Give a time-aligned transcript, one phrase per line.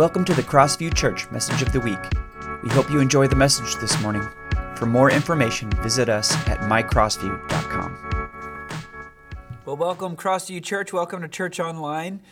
[0.00, 1.98] Welcome to the Crossview Church Message of the Week.
[2.62, 4.26] We hope you enjoy the message this morning.
[4.74, 8.30] For more information, visit us at mycrossview.com.
[9.66, 10.94] Well, welcome, Crossview Church.
[10.94, 12.22] Welcome to Church Online.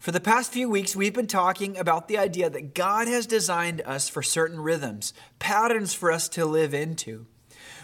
[0.00, 3.80] For the past few weeks, we've been talking about the idea that God has designed
[3.82, 7.26] us for certain rhythms, patterns for us to live into.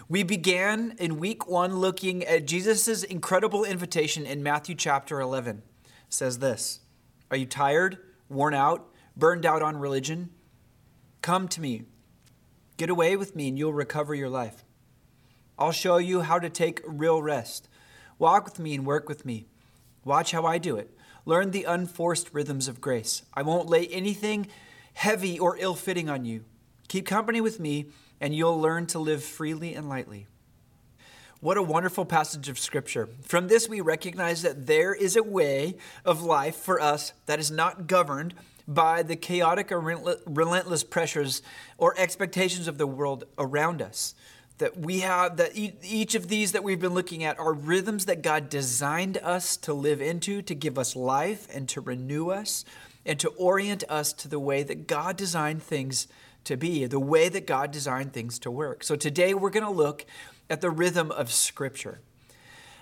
[0.09, 5.61] We began in week one looking at Jesus' incredible invitation in Matthew chapter 11.
[5.85, 6.81] It says this
[7.29, 10.29] Are you tired, worn out, burned out on religion?
[11.21, 11.83] Come to me.
[12.77, 14.63] Get away with me, and you'll recover your life.
[15.59, 17.69] I'll show you how to take real rest.
[18.17, 19.47] Walk with me and work with me.
[20.03, 20.95] Watch how I do it.
[21.25, 23.21] Learn the unforced rhythms of grace.
[23.33, 24.47] I won't lay anything
[24.93, 26.45] heavy or ill fitting on you.
[26.87, 27.87] Keep company with me,
[28.19, 30.27] and you'll learn to live freely and lightly.
[31.39, 33.09] What a wonderful passage of Scripture.
[33.23, 37.49] From this, we recognize that there is a way of life for us that is
[37.49, 38.35] not governed
[38.67, 41.41] by the chaotic or relentless pressures
[41.77, 44.15] or expectations of the world around us.
[44.57, 48.21] That we have, that each of these that we've been looking at are rhythms that
[48.21, 52.63] God designed us to live into, to give us life and to renew us
[53.03, 56.07] and to orient us to the way that God designed things
[56.43, 58.83] to be, the way that God designed things to work.
[58.83, 60.05] So today we're going to look
[60.49, 62.01] at the rhythm of Scripture.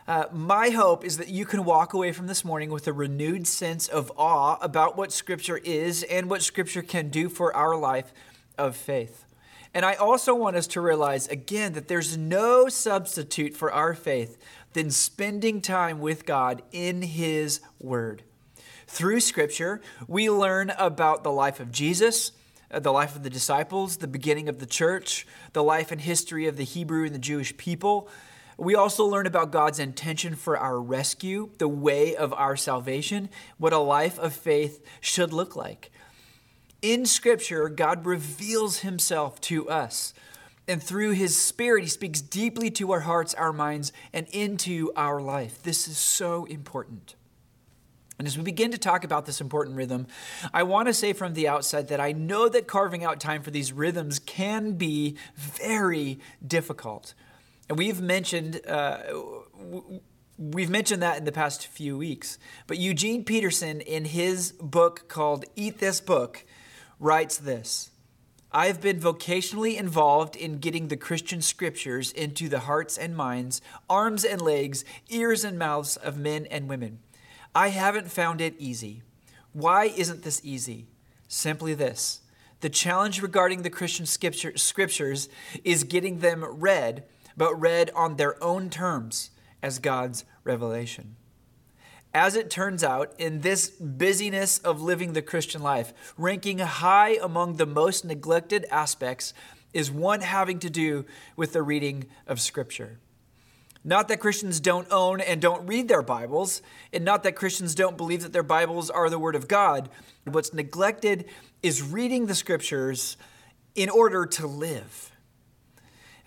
[0.10, 3.46] Uh, my hope is that you can walk away from this morning with a renewed
[3.46, 8.12] sense of awe about what Scripture is and what Scripture can do for our life
[8.58, 9.26] of faith.
[9.72, 14.40] And I also want us to realize again that there's no substitute for our faith
[14.74, 18.24] than spending time with God in His Word.
[18.88, 22.32] Through Scripture, we learn about the life of Jesus,
[22.72, 26.48] uh, the life of the disciples, the beginning of the church, the life and history
[26.48, 28.10] of the Hebrew and the Jewish people,
[28.60, 33.74] we also learn about God's intention for our rescue, the way of our salvation, what
[33.74, 35.92] a life of faith should look like.
[36.82, 40.14] In Scripture, God reveals Himself to us.
[40.68, 45.22] And through His Spirit, He speaks deeply to our hearts, our minds, and into our
[45.22, 45.64] life.
[45.64, 47.16] This is so important.
[48.18, 50.06] And as we begin to talk about this important rhythm,
[50.54, 53.52] I want to say from the outset that I know that carving out time for
[53.52, 57.14] these rhythms can be very difficult.
[57.70, 59.00] And we've mentioned uh,
[60.38, 62.40] we've mentioned that in the past few weeks.
[62.66, 66.46] But Eugene Peterson, in his book called "Eat This Book,"
[67.00, 67.92] writes this.
[68.52, 73.62] I have been vocationally involved in getting the Christian scriptures into the hearts and minds,
[73.88, 76.98] arms and legs, ears and mouths of men and women.
[77.54, 79.04] I haven't found it easy.
[79.54, 80.88] Why isn't this easy?
[81.28, 82.22] Simply this
[82.62, 85.30] the challenge regarding the Christian scriptures
[85.64, 87.06] is getting them read
[87.40, 89.32] but read on their own terms
[89.64, 91.16] as God's revelation.
[92.14, 97.56] As it turns out, in this busyness of living the Christian life, ranking high among
[97.56, 99.34] the most neglected aspects
[99.74, 101.06] is one having to do
[101.38, 103.00] with the reading of Scripture.
[103.86, 106.62] Not that Christians don't own and don't read their Bibles,
[106.92, 109.88] and not that Christians don't believe that their Bibles are the Word of God.
[110.26, 111.24] What's neglected
[111.64, 113.16] is reading the Scriptures
[113.76, 115.12] in order to live.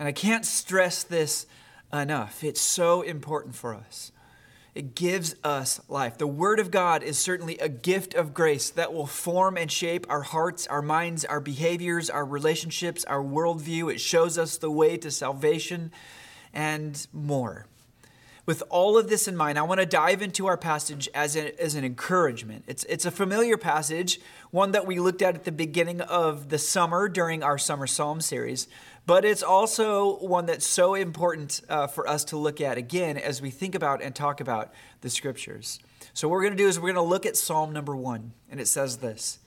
[0.03, 1.47] And I can't stress this
[1.93, 2.43] enough.
[2.43, 4.11] It's so important for us.
[4.75, 6.19] It gives us life.
[6.19, 10.05] The Word of God is certainly a gift of grace that will form and shape
[10.09, 13.95] our hearts, our minds, our behaviors, our relationships, our worldview.
[13.95, 15.93] It shows us the way to salvation
[16.53, 17.67] and more.
[18.45, 21.63] With all of this in mind, I want to dive into our passage as, a,
[21.63, 22.65] as an encouragement.
[22.67, 24.21] It's, it's a familiar passage,
[24.51, 28.21] one that we looked at at the beginning of the summer during our Summer Psalm
[28.21, 28.67] series.
[29.05, 33.43] But it's also one that's so important uh, for us to look at again as
[33.43, 35.81] we think about and talk about the scriptures.
[36.15, 38.33] So, what we're going to do is we're going to look at Psalm number one,
[38.51, 39.41] and it says this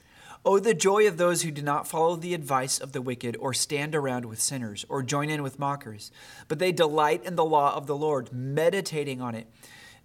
[0.44, 3.54] Oh, the joy of those who do not follow the advice of the wicked, or
[3.54, 6.12] stand around with sinners, or join in with mockers,
[6.48, 9.48] but they delight in the law of the Lord, meditating on it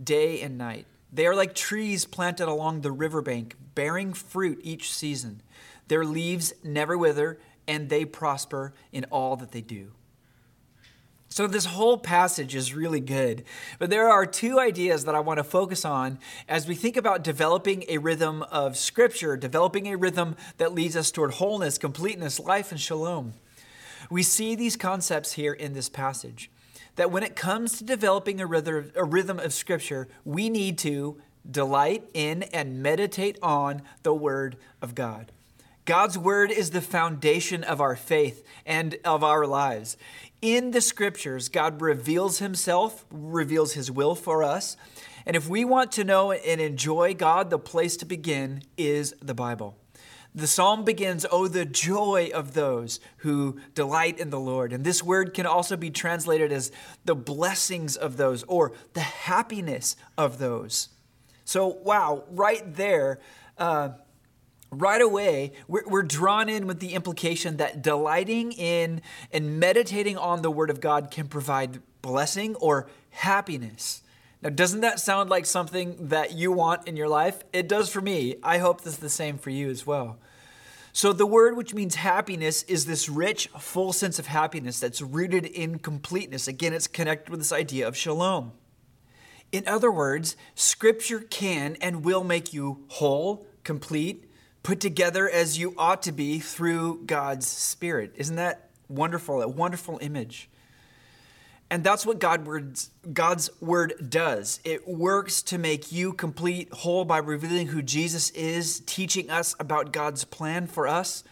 [0.03, 0.87] day and night.
[1.12, 5.43] They are like trees planted along the riverbank, bearing fruit each season.
[5.88, 9.93] Their leaves never wither and they prosper in all that they do.
[11.33, 13.45] So, this whole passage is really good,
[13.79, 16.19] but there are two ideas that I want to focus on
[16.49, 21.12] as we think about developing a rhythm of Scripture, developing a rhythm that leads us
[21.12, 23.35] toward wholeness, completeness, life, and shalom.
[24.11, 26.51] We see these concepts here in this passage
[26.97, 31.21] that when it comes to developing a rhythm, a rhythm of Scripture, we need to
[31.49, 35.31] delight in and meditate on the Word of God.
[35.85, 39.97] God's word is the foundation of our faith and of our lives.
[40.43, 44.77] In the scriptures, God reveals himself, reveals his will for us.
[45.27, 49.35] And if we want to know and enjoy God, the place to begin is the
[49.35, 49.77] Bible.
[50.35, 54.73] The psalm begins, Oh, the joy of those who delight in the Lord.
[54.73, 56.71] And this word can also be translated as
[57.05, 60.88] the blessings of those or the happiness of those.
[61.44, 63.19] So, wow, right there,
[63.59, 63.91] uh,
[64.70, 69.02] right away, we're, drawn in with the implication that delighting in
[69.32, 74.02] and meditating on the Word of God can provide blessing or happiness.
[74.43, 77.43] Now, doesn't that sound like something that you want in your life?
[77.52, 78.37] It does for me.
[78.43, 80.19] I hope this is the same for you as well.
[80.93, 85.46] So, the word which means happiness is this rich, full sense of happiness that's rooted
[85.46, 86.49] in completeness.
[86.49, 88.52] Again, it's connected with this idea of shalom.
[89.52, 94.30] In other words, Scripture can and will make you whole, complete,
[94.62, 98.12] put together as you ought to be through God's Spirit.
[98.17, 99.43] Isn't that wonderful?
[99.43, 100.49] A wonderful image.
[101.71, 104.59] And that's what God words, God's word does.
[104.65, 109.93] It works to make you complete, whole by revealing who Jesus is, teaching us about
[109.93, 111.23] God's plan for us.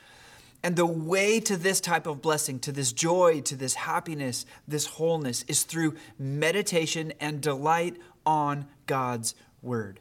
[0.63, 4.87] And the way to this type of blessing, to this joy, to this happiness, this
[4.87, 9.99] wholeness, is through meditation and delight on God's word.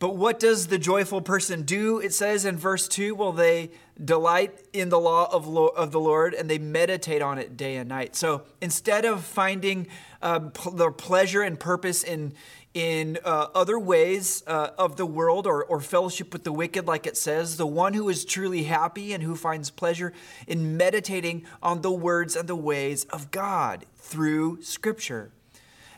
[0.00, 1.98] But what does the joyful person do?
[1.98, 3.70] It says in verse 2 well, they
[4.02, 7.76] delight in the law of, lo- of the Lord and they meditate on it day
[7.76, 8.16] and night.
[8.16, 9.88] So instead of finding
[10.22, 12.32] uh, p- their pleasure and purpose in,
[12.72, 17.06] in uh, other ways uh, of the world or, or fellowship with the wicked, like
[17.06, 20.14] it says, the one who is truly happy and who finds pleasure
[20.46, 25.30] in meditating on the words and the ways of God through Scripture.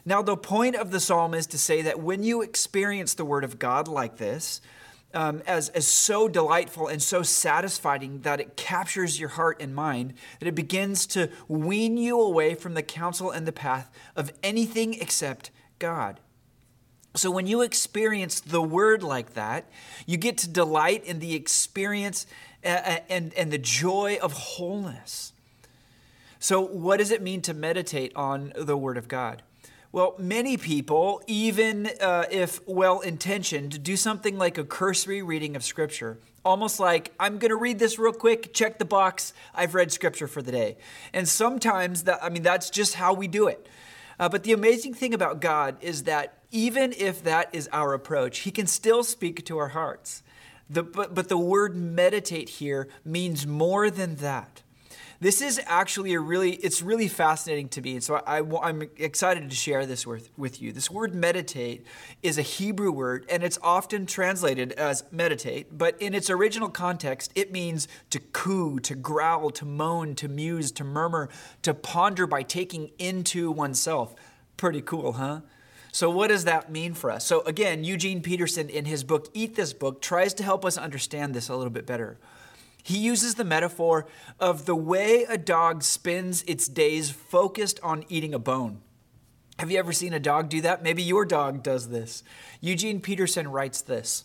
[0.05, 3.45] Now, the point of the psalm is to say that when you experience the word
[3.45, 4.61] of God like this,
[5.15, 10.15] um, as, as so delightful and so satisfying that it captures your heart and mind,
[10.41, 14.95] that it begins to wean you away from the counsel and the path of anything
[14.95, 16.19] except God.
[17.15, 19.69] So, when you experience the word like that,
[20.07, 22.27] you get to delight in the experience
[22.63, 25.35] and, and, and the joy of wholeness.
[26.39, 29.43] So, what does it mean to meditate on the word of God?
[29.95, 35.63] Well, many people, even uh, if well intentioned, do something like a cursory reading of
[35.63, 36.17] Scripture.
[36.47, 40.27] Almost like, I'm going to read this real quick, check the box, I've read Scripture
[40.27, 40.79] for the day.
[41.13, 43.69] And sometimes, that, I mean, that's just how we do it.
[44.19, 48.39] Uh, but the amazing thing about God is that even if that is our approach,
[48.41, 50.23] He can still speak to our hearts.
[50.71, 54.62] The, but, but the word meditate here means more than that.
[55.23, 57.93] This is actually a really, it's really fascinating to me.
[57.93, 60.73] And so I, am excited to share this with, with you.
[60.73, 61.87] This word meditate
[62.25, 67.31] is a Hebrew word, and it's often translated as meditate, but in its original context,
[67.37, 71.29] it means to coo, to growl, to moan, to muse, to murmur,
[71.63, 74.17] to ponder by taking into oneself.
[74.57, 75.43] Pretty cool, huh?
[75.93, 77.25] So, what does that mean for us?
[77.25, 81.33] So, again, Eugene Peterson in his book, Eat This Book, tries to help us understand
[81.33, 82.19] this a little bit better.
[82.83, 84.07] He uses the metaphor
[84.41, 88.81] of the way a dog spends its days focused on eating a bone.
[89.59, 90.83] Have you ever seen a dog do that?
[90.83, 92.25] Maybe your dog does this.
[92.61, 94.25] Eugene Peterson writes this.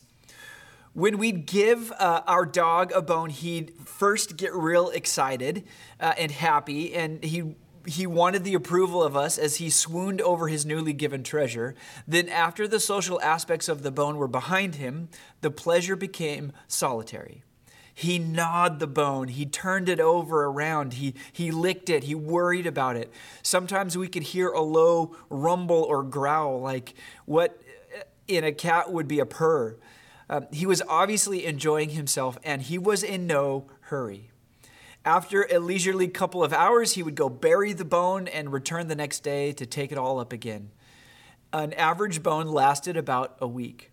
[0.93, 5.63] When we'd give uh, our dog a bone, he'd first get real excited
[5.99, 7.55] uh, and happy, and he
[7.85, 11.73] he wanted the approval of us as he swooned over his newly given treasure.
[12.07, 15.07] Then, after the social aspects of the bone were behind him,
[15.41, 17.43] the pleasure became solitary.
[17.97, 19.27] He gnawed the bone.
[19.27, 20.93] He turned it over around.
[20.93, 22.03] He, he licked it.
[22.03, 23.11] He worried about it.
[23.41, 26.93] Sometimes we could hear a low rumble or growl, like
[27.25, 27.59] what
[28.27, 29.77] in a cat would be a purr.
[30.29, 34.29] Um, he was obviously enjoying himself and he was in no hurry.
[35.03, 38.95] After a leisurely couple of hours, he would go bury the bone and return the
[38.95, 40.69] next day to take it all up again.
[41.51, 43.89] An average bone lasted about a week.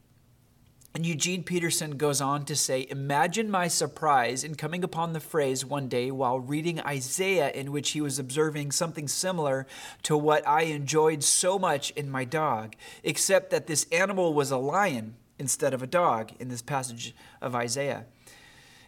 [0.94, 5.64] And Eugene Peterson goes on to say Imagine my surprise in coming upon the phrase
[5.64, 9.66] one day while reading Isaiah, in which he was observing something similar
[10.04, 14.56] to what I enjoyed so much in my dog, except that this animal was a
[14.56, 18.06] lion instead of a dog in this passage of Isaiah.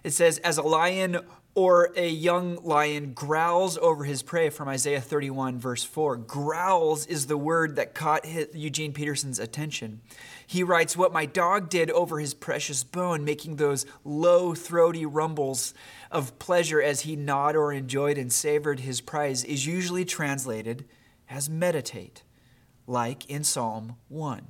[0.04, 1.18] It says, As a lion
[1.56, 6.18] or a young lion growls over his prey from Isaiah 31, verse 4.
[6.18, 10.02] Growls is the word that caught Eugene Peterson's attention.
[10.46, 15.72] He writes, What my dog did over his precious bone, making those low, throaty rumbles
[16.10, 20.84] of pleasure as he gnawed or enjoyed and savored his prize, is usually translated
[21.30, 22.22] as meditate,
[22.86, 24.48] like in Psalm 1.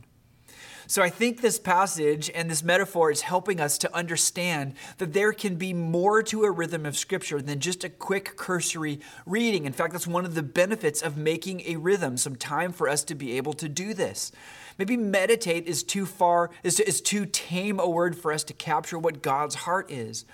[0.88, 5.33] So I think this passage and this metaphor is helping us to understand that there
[5.33, 9.64] can be more to a rhythm of Scripture than just a quick cursory reading.
[9.64, 13.02] In fact, that's one of the benefits of making a rhythm, some time for us
[13.05, 14.31] to be able to do this.
[14.78, 18.99] Maybe meditate is too far, is, is too tame a word for us to capture
[18.99, 20.25] what God's heart is.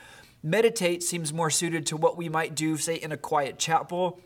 [0.43, 4.21] Meditate seems more suited to what we might do, say, in a quiet chapel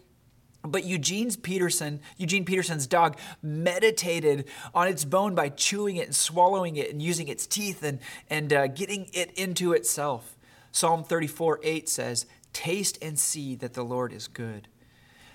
[0.66, 6.76] but Eugene's Peterson, Eugene Peterson's dog meditated on its bone by chewing it and swallowing
[6.76, 10.36] it and using its teeth and, and uh, getting it into itself.
[10.72, 14.68] Psalm 34 8 says, Taste and see that the Lord is good.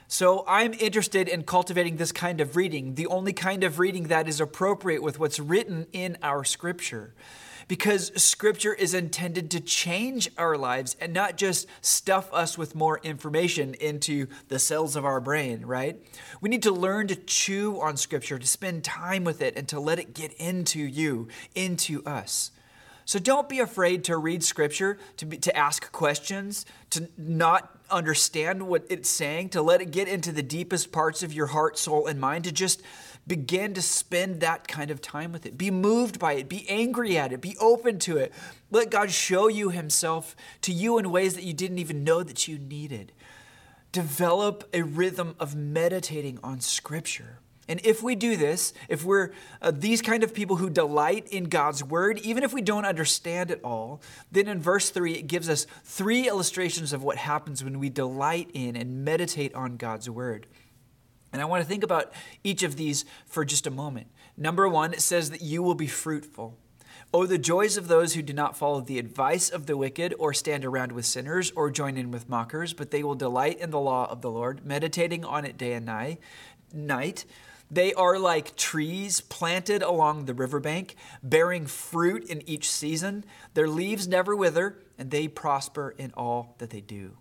[0.08, 4.28] So I'm interested in cultivating this kind of reading, the only kind of reading that
[4.28, 7.14] is appropriate with what's written in our scripture
[7.68, 13.00] because Scripture is intended to change our lives and not just stuff us with more
[13.04, 16.02] information into the cells of our brain, right?
[16.42, 19.80] We need to learn to chew on Scripture, to spend time with it, and to
[19.80, 22.52] let it get into you, into us.
[23.06, 28.68] So don't be afraid to read Scripture, to, be, to ask questions, to not understand
[28.68, 32.08] what it's saying, to let it get into the deepest parts of your heart, soul,
[32.08, 32.82] and mind, to just
[33.28, 35.58] begin to spend that kind of time with it.
[35.58, 36.50] Be moved by it.
[36.50, 37.42] Be angry at it.
[37.42, 38.34] Be open to it.
[38.70, 42.48] Let God show you Himself to you in ways that you didn't even know that
[42.48, 43.12] you needed.
[43.92, 47.40] Develop a rhythm of meditating on Scripture.
[47.68, 51.46] And if we do this, if we're uh, these kind of people who delight in
[51.46, 54.02] God's word, even if we don't understand it all,
[54.32, 58.50] then in verse 3, it gives us three illustrations of what happens when we delight
[58.54, 60.48] in and meditate on God's word.
[61.34, 62.12] And I want to think about
[62.44, 64.08] each of these for just a moment.
[64.38, 66.58] Number one, it says that you will be fruitful.
[67.14, 70.34] Oh, the joys of those who do not follow the advice of the wicked, or
[70.34, 73.80] stand around with sinners, or join in with mockers, but they will delight in the
[73.80, 76.20] law of the Lord, meditating on it day and night.
[76.74, 77.26] night.
[77.70, 83.24] They are like trees planted along the riverbank, bearing fruit in each season.
[83.54, 87.18] Their leaves never wither, and they prosper in all that they do.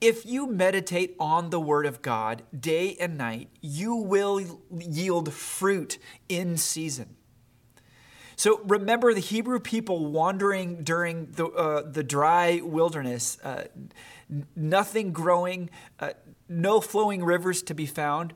[0.00, 4.40] If you meditate on the Word of God day and night, you will
[4.70, 7.16] yield fruit in season.
[8.36, 13.64] So remember the Hebrew people wandering during the, uh, the dry wilderness, uh,
[14.54, 16.10] nothing growing, uh,
[16.48, 18.34] no flowing rivers to be found.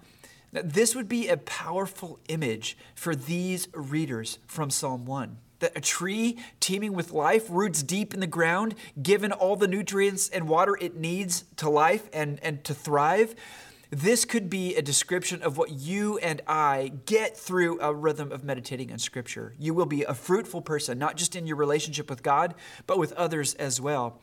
[0.53, 6.39] This would be a powerful image for these readers from Psalm 1 that a tree
[6.59, 10.97] teeming with life, roots deep in the ground, given all the nutrients and water it
[10.97, 13.35] needs to life and, and to thrive.
[13.91, 18.45] This could be a description of what you and I get through a rhythm of
[18.45, 19.55] meditating on Scripture.
[19.59, 22.55] You will be a fruitful person, not just in your relationship with God,
[22.87, 24.21] but with others as well.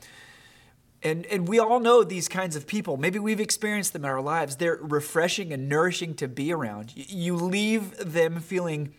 [1.04, 2.96] And, and we all know these kinds of people.
[2.96, 4.56] Maybe we've experienced them in our lives.
[4.56, 6.94] They're refreshing and nourishing to be around.
[6.96, 8.94] You leave them feeling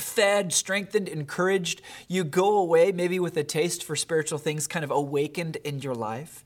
[0.00, 1.82] fed, strengthened, encouraged.
[2.08, 5.94] You go away maybe with a taste for spiritual things kind of awakened in your
[5.94, 6.44] life.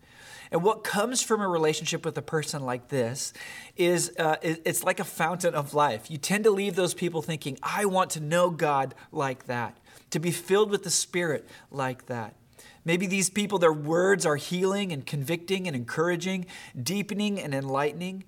[0.50, 3.32] And what comes from a relationship with a person like this
[3.76, 6.10] is uh, it's like a fountain of life.
[6.10, 9.76] You tend to leave those people thinking, I want to know God like that,
[10.10, 12.36] to be filled with the Spirit like that.
[12.84, 16.46] Maybe these people, their words are healing and convicting and encouraging,
[16.80, 18.24] deepening and enlightening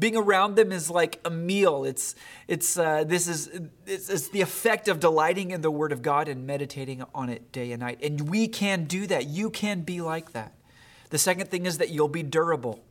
[0.00, 1.84] being around them is like a meal.
[1.84, 2.16] It's
[2.48, 3.48] it's uh, this is
[3.86, 7.52] it's, it's, the effect of delighting in the word of god and meditating on it
[7.52, 8.00] day and night.
[8.02, 9.26] And we can do that.
[9.26, 10.54] You can be like that.
[11.10, 12.82] The second thing is that you'll be durable.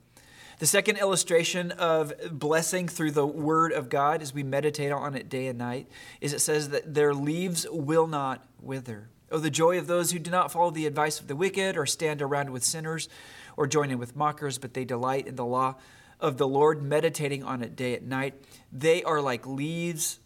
[0.59, 5.29] The second illustration of blessing through the word of god as we meditate on it
[5.29, 5.87] day and night
[6.21, 9.09] is it says that their leaves will not wither.
[9.31, 11.85] Oh, the joy of those who do not follow the advice of the wicked, or
[11.85, 13.09] stand around with sinners,
[13.55, 15.75] or join in with mockers, but they delight in the law
[16.19, 18.33] of the Lord, meditating on it day and night.
[18.71, 20.19] They are like leaves.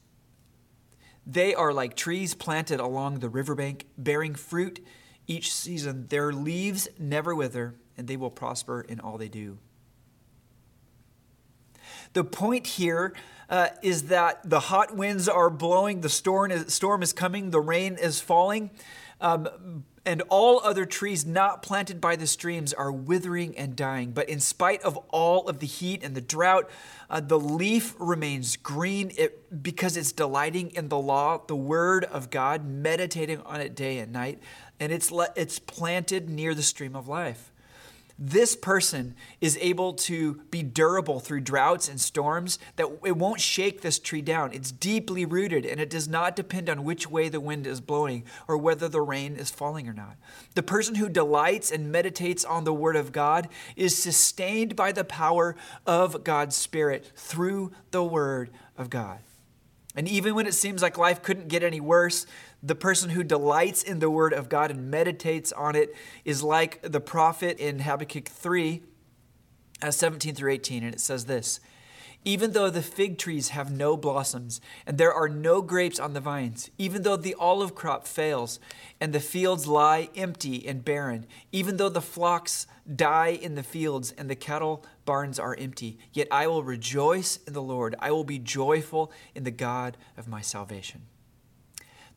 [1.25, 4.85] They are like trees planted along the riverbank, bearing fruit
[5.27, 6.07] each season.
[6.07, 9.59] Their leaves never wither, and they will prosper in all they do.
[12.13, 13.13] The point here
[13.49, 17.61] uh, is that the hot winds are blowing, the storm is, storm is coming, the
[17.61, 18.71] rain is falling.
[19.21, 24.11] Um, and all other trees not planted by the streams are withering and dying.
[24.11, 26.69] But in spite of all of the heat and the drought,
[27.09, 32.29] uh, the leaf remains green it, because it's delighting in the law, the word of
[32.29, 34.39] God, meditating on it day and night,
[34.79, 37.52] and it's, le- it's planted near the stream of life.
[38.25, 43.81] This person is able to be durable through droughts and storms, that it won't shake
[43.81, 44.53] this tree down.
[44.53, 48.23] It's deeply rooted and it does not depend on which way the wind is blowing
[48.47, 50.15] or whether the rain is falling or not.
[50.55, 55.03] The person who delights and meditates on the Word of God is sustained by the
[55.03, 59.19] power of God's Spirit through the Word of God.
[59.95, 62.25] And even when it seems like life couldn't get any worse,
[62.63, 65.95] the person who delights in the word of God and meditates on it
[66.25, 68.81] is like the prophet in Habakkuk 3,
[69.81, 70.83] uh, 17 through 18.
[70.83, 71.59] And it says this
[72.25, 76.19] Even though the fig trees have no blossoms, and there are no grapes on the
[76.19, 78.59] vines, even though the olive crop fails,
[78.99, 84.11] and the fields lie empty and barren, even though the flocks die in the fields
[84.17, 85.97] and the cattle barns are empty.
[86.11, 87.95] Yet I will rejoice in the Lord.
[87.99, 91.03] I will be joyful in the God of my salvation.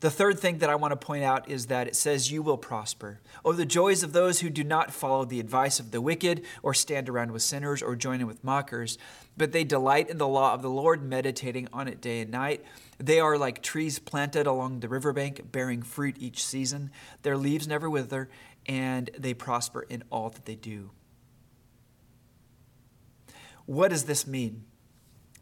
[0.00, 2.58] The third thing that I want to point out is that it says, You will
[2.58, 3.20] prosper.
[3.44, 6.74] Oh, the joys of those who do not follow the advice of the wicked, or
[6.74, 8.98] stand around with sinners, or join in with mockers,
[9.38, 12.62] but they delight in the law of the Lord, meditating on it day and night.
[12.98, 16.90] They are like trees planted along the riverbank, bearing fruit each season.
[17.22, 18.28] Their leaves never wither,
[18.66, 20.90] and they prosper in all that they do.
[23.66, 24.64] What does this mean?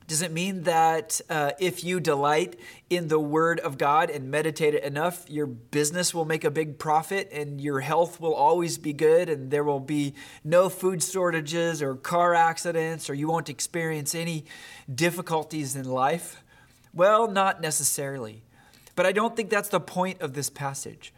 [0.07, 2.57] Does it mean that uh, if you delight
[2.91, 6.79] in the Word of God and meditate it enough, your business will make a big
[6.79, 11.81] profit and your health will always be good and there will be no food shortages
[11.81, 14.45] or car accidents or you won't experience any
[14.95, 16.43] difficulties in life?
[16.93, 18.43] Well, not necessarily.
[18.97, 21.15] But I don't think that's the point of this passage.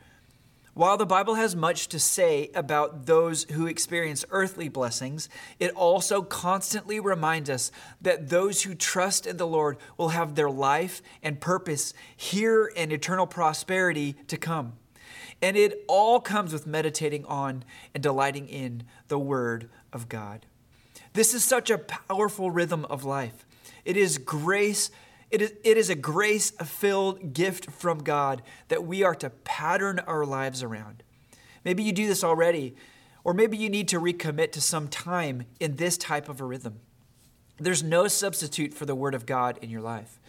[0.77, 6.21] While the Bible has much to say about those who experience earthly blessings, it also
[6.21, 11.41] constantly reminds us that those who trust in the Lord will have their life and
[11.41, 14.75] purpose here and eternal prosperity to come.
[15.41, 17.65] And it all comes with meditating on
[17.95, 20.45] and delighting in the Word of God.
[21.15, 23.47] This is such a powerful rhythm of life.
[23.87, 24.91] It is grace
[25.31, 29.99] it is, it is a grace filled gift from God that we are to pattern
[30.01, 31.03] our lives around.
[31.65, 32.77] Maybe you do this already,
[33.25, 36.81] or maybe you need to recommit to some time in this type of a rhythm.
[37.59, 40.21] There's no substitute for the Word of God in your life.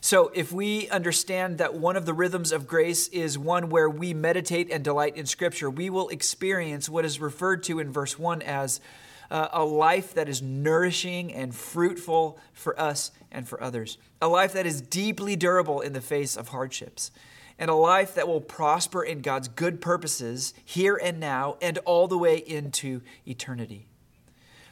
[0.00, 4.12] So, if we understand that one of the rhythms of grace is one where we
[4.12, 8.42] meditate and delight in Scripture, we will experience what is referred to in verse 1
[8.42, 8.82] as
[9.30, 14.52] uh, a life that is nourishing and fruitful for us and for others, a life
[14.52, 17.10] that is deeply durable in the face of hardships,
[17.58, 22.08] and a life that will prosper in God's good purposes here and now and all
[22.08, 23.86] the way into eternity.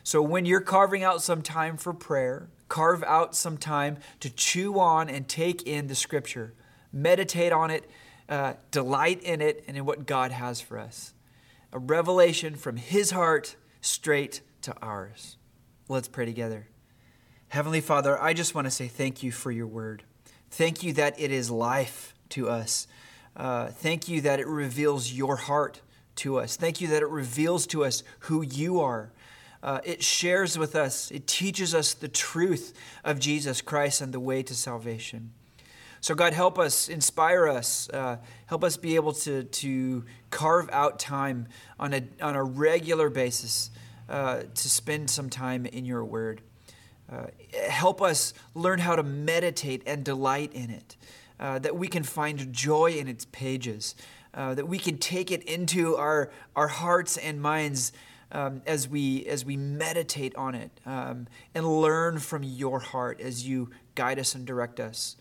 [0.05, 4.81] So, when you're carving out some time for prayer, carve out some time to chew
[4.81, 6.55] on and take in the scripture,
[6.93, 7.89] meditate on it,
[8.29, 11.15] uh, delight in it, and in what God has for us.
[11.73, 15.37] A revelation from His heart straight to ours.
[15.89, 16.69] Let's pray together.
[17.49, 20.05] Heavenly Father, I just want to say thank you for your word.
[20.51, 22.87] Thank you that it is life to us.
[23.37, 25.83] Uh, thank you that it reveals your heart
[26.17, 26.57] to us.
[26.57, 29.13] Thank you that it reveals to us who you are.
[29.63, 34.19] Uh, it shares with us, it teaches us the truth of Jesus Christ and the
[34.19, 35.33] way to salvation.
[36.03, 40.99] So, God, help us, inspire us, uh, help us be able to, to carve out
[40.99, 41.47] time
[41.79, 43.71] on a, on a regular basis
[44.09, 46.41] uh, to spend some time in your word.
[47.09, 47.27] Uh,
[47.69, 50.97] help us learn how to meditate and delight in it,
[51.39, 53.95] uh, that we can find joy in its pages,
[54.35, 57.93] uh, that we can take it into our, our hearts and minds.
[58.33, 63.47] Um, as we as we meditate on it um, and learn from your heart as
[63.47, 65.17] you guide us and direct us.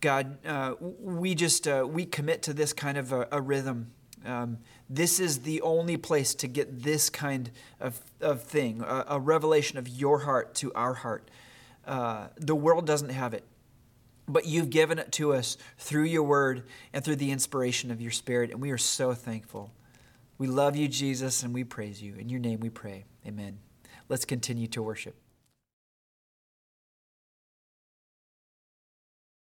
[0.00, 3.92] God, uh, we just uh, we commit to this kind of a, a rhythm
[4.24, 4.58] um,
[4.90, 9.78] this is the only place to get this kind of, of thing, a, a revelation
[9.78, 11.30] of your heart to our heart.
[11.86, 13.44] Uh, the world doesn't have it,
[14.26, 18.10] but you've given it to us through your word and through the inspiration of your
[18.10, 19.72] spirit, and we are so thankful.
[20.36, 22.14] We love you, Jesus, and we praise you.
[22.16, 23.04] In your name we pray.
[23.26, 23.58] Amen.
[24.08, 25.14] Let's continue to worship.